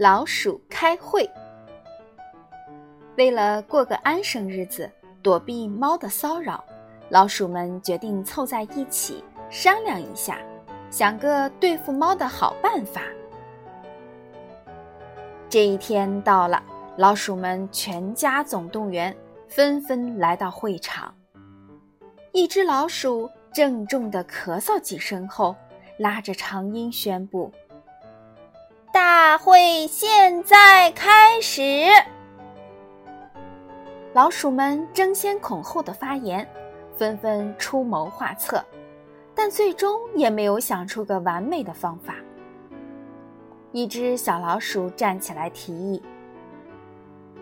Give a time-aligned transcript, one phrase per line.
[0.00, 1.28] 老鼠开会。
[3.18, 4.90] 为了过个安生日子，
[5.20, 6.64] 躲避猫的骚扰，
[7.10, 10.38] 老鼠们决定凑在一起商量一下，
[10.90, 13.02] 想个对付猫的好办法。
[15.50, 16.62] 这一天到了，
[16.96, 19.14] 老鼠们全家总动员，
[19.48, 21.14] 纷纷来到会场。
[22.32, 25.54] 一只老鼠郑重地咳嗽几声后，
[25.98, 27.52] 拉着长音宣布
[29.12, 31.88] ：“大会现在开始。”
[34.14, 36.48] 老鼠们争先恐后的发言，
[36.96, 38.64] 纷纷出谋划策，
[39.34, 42.14] 但最终也没有想出个完美的方法。
[43.72, 46.00] 一只小老鼠站起来提议：“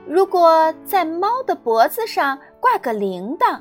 [0.08, 3.60] 如果在猫的脖子上挂个铃铛。”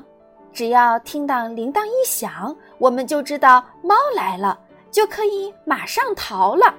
[0.50, 4.58] 只要听到铃铛一响，我们就知道猫来了，
[4.90, 6.74] 就可以马上逃了。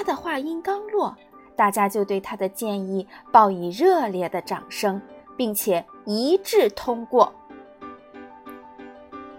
[0.00, 1.14] 他的话音刚落，
[1.54, 4.98] 大家就对他的建议报以热烈的掌声，
[5.36, 7.30] 并且一致通过。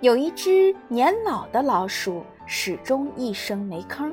[0.01, 4.11] 有一只年老的老鼠始终一声没吭，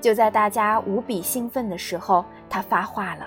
[0.00, 3.26] 就在大家无比兴奋的时候，它发话了。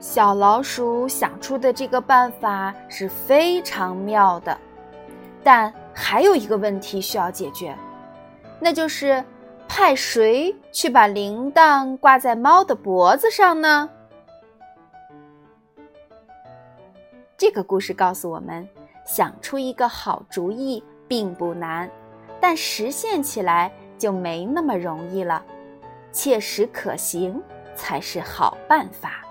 [0.00, 4.56] 小老鼠想出的这个办法是非常妙的，
[5.44, 7.76] 但还有一个问题需要解决，
[8.60, 9.24] 那就是
[9.68, 13.88] 派谁去把铃铛挂在猫的脖子上呢？
[17.36, 18.68] 这个故事告诉我们，
[19.06, 21.88] 想出一个好主意并不难，
[22.40, 25.44] 但实现起来就没那么容易了。
[26.10, 27.40] 切实可行
[27.76, 29.24] 才是好办法。